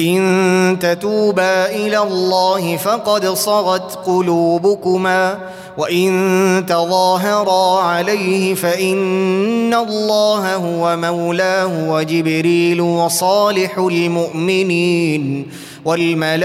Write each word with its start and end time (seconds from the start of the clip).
إن 0.00 0.76
تتوبا 0.80 1.66
إلى 1.70 1.98
الله 1.98 2.76
فقد 2.76 3.26
صغت 3.26 3.98
قلوبكما 4.06 5.38
وإن 5.78 6.64
تظاهرا 6.68 7.80
عليه 7.80 8.54
فإن 8.54 9.74
الله 9.74 10.54
هو 10.54 10.96
مولاه 10.96 11.90
وجبريل 11.90 12.80
وصالح 12.80 13.78
المؤمنين 13.78 15.46
والملائكة 15.84 16.40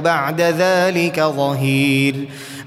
بعد 0.00 0.40
ذلك 0.40 1.20
ظهير 1.20 2.14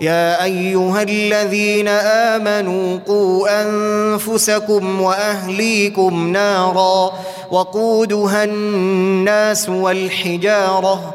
يا 0.00 0.44
أيها 0.44 1.02
الذين 1.02 1.88
آمنوا 1.88 2.98
قوا 3.06 3.62
أنفسكم 3.62 5.00
وأهليكم 5.00 6.32
نارا 6.32 7.12
وقودها 7.50 8.44
الناس 8.44 9.68
والحجارة 9.68 11.14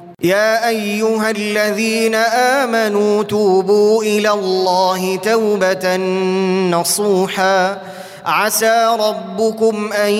يا 0.23 0.67
أيها 0.69 1.31
الذين 1.31 2.15
آمنوا 2.15 3.23
توبوا 3.23 4.03
إلى 4.03 4.29
الله 4.29 5.15
توبة 5.15 5.97
نصوحا. 6.77 7.77
عسى 8.25 8.97
ربكم 8.99 9.93
أن 9.93 10.11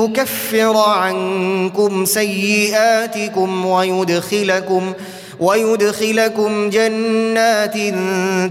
يكفر 0.00 0.76
عنكم 0.76 2.04
سيئاتكم 2.04 3.66
ويدخلكم 3.66 4.92
ويدخلكم 5.40 6.70
جنات 6.70 7.76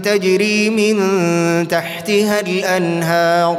تجري 0.04 0.70
من 0.70 1.68
تحتها 1.68 2.40
الأنهار. 2.40 3.58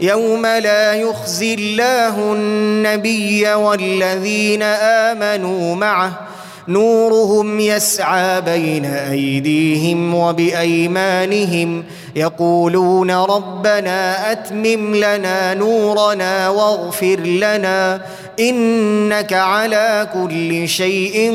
يوم 0.00 0.46
لا 0.46 0.94
يخزي 0.94 1.54
الله 1.54 2.32
النبي 2.32 3.54
والذين 3.54 4.62
آمنوا 4.62 5.74
معه 5.74 6.27
نورهم 6.68 7.60
يسعى 7.60 8.40
بين 8.40 8.84
أيديهم 8.84 10.14
وبأيمانهم 10.14 11.84
يقولون 12.16 13.10
ربنا 13.10 14.32
أتمم 14.32 14.96
لنا 14.96 15.54
نورنا 15.54 16.48
واغفر 16.48 17.20
لنا 17.20 18.00
إنك 18.40 19.32
على 19.32 20.08
كل 20.14 20.68
شيء 20.68 21.32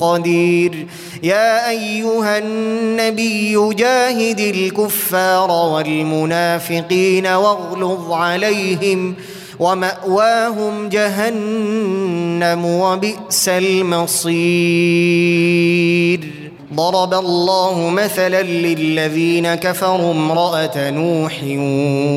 قدير. 0.00 0.86
يا 1.22 1.70
أيها 1.70 2.38
النبي 2.38 3.74
جاهد 3.74 4.40
الكفار 4.40 5.50
والمنافقين 5.50 7.26
واغلظ 7.26 8.12
عليهم 8.12 9.14
ومأواهم 9.58 10.88
جهنم 10.88 12.64
وبئس 12.64 13.48
المصير. 13.48 14.34
ضرب 16.74 17.14
الله 17.14 17.88
مثلا 17.88 18.42
للذين 18.42 19.54
كفروا 19.54 20.12
امرأة 20.12 20.90
نوح 20.90 21.42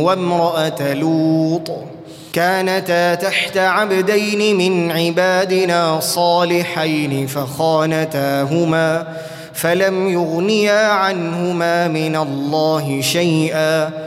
وامرأة 0.06 0.94
لوط. 0.94 1.72
كانتا 2.34 3.16
تحت 3.16 3.58
عبدين 3.58 4.58
من 4.58 4.92
عبادنا 4.92 6.00
صالحين 6.00 7.28
فخانتاهما 7.28 9.08
فلم 9.54 10.08
يغنيا 10.08 10.88
عنهما 10.88 11.88
من 11.88 12.16
الله 12.16 13.02
شيئا. 13.02 14.07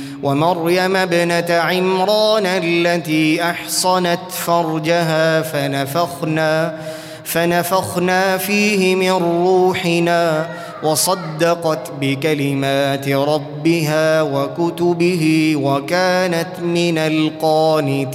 ومريم 0.23 0.95
ابنة 0.95 1.45
عمران 1.49 2.45
التي 2.45 3.43
أحصنت 3.43 4.19
فرجها 4.29 5.41
فنفخنا 5.41 6.77
فنفخنا 7.23 8.37
فيه 8.37 8.95
من 8.95 9.11
روحنا 9.11 10.47
وصدقت 10.83 11.91
بكلمات 12.01 13.09
ربها 13.09 14.21
وكتبه 14.21 15.53
وكانت 15.55 16.59
من 16.61 16.97
القانتين. 16.97 18.11